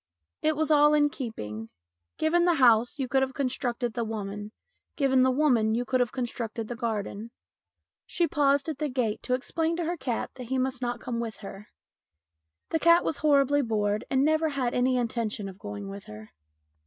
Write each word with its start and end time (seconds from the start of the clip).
It 0.41 0.55
was 0.55 0.71
all 0.71 0.95
in 0.95 1.09
keeping. 1.09 1.69
Given 2.17 2.45
the 2.45 2.55
house, 2.55 2.97
you 2.97 3.07
could 3.07 3.21
have 3.21 3.35
constructed 3.35 3.93
the 3.93 4.03
woman; 4.03 4.51
given 4.95 5.21
the 5.21 5.29
woman, 5.29 5.75
you 5.75 5.85
could 5.85 5.99
have 5.99 6.11
con 6.11 6.25
structed 6.25 6.67
the 6.67 6.75
garden. 6.75 7.29
She 8.07 8.27
paused 8.27 8.67
at 8.67 8.79
the 8.79 8.89
gate 8.89 9.21
to 9.21 9.35
explain 9.35 9.75
to 9.75 9.85
her 9.85 9.97
cat 9.97 10.31
that 10.37 10.45
he 10.47 10.57
must 10.57 10.81
not 10.81 11.01
come 11.01 11.19
with 11.19 11.37
her. 11.45 11.67
The 12.71 12.79
cat 12.79 13.03
was 13.05 13.17
horribly 13.17 13.61
bored 13.61 14.03
and 14.09 14.25
never 14.25 14.49
had 14.49 14.73
any 14.73 14.97
intention 14.97 15.47
of 15.47 15.59
going 15.59 15.87
with 15.87 16.05
her. 16.05 16.31